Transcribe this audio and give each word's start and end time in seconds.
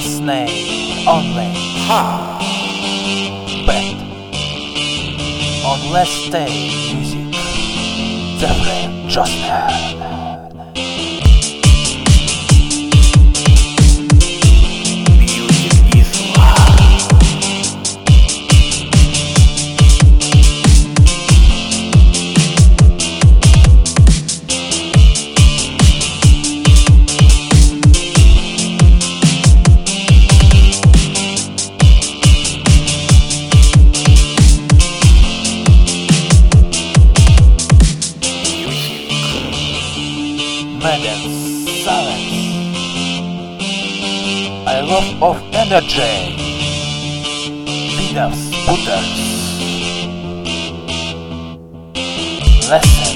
listening 0.00 0.48
only. 1.06 1.52
Ha! 1.86 2.38
Bet 3.66 3.96
on 5.62 5.92
Let's 5.92 6.10
Stay 6.10 6.94
Music. 6.94 7.34
Zephyr 8.38 8.88
Josner. 9.08 9.68
Music 9.68 9.89
Madden 40.80 41.66
silence. 41.84 42.40
I 44.66 44.80
love 44.80 45.22
of 45.22 45.36
energy. 45.52 46.36
Winners, 47.96 48.40
putters. 48.64 49.10
Lesson. 52.70 53.09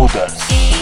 Models. 0.00 0.79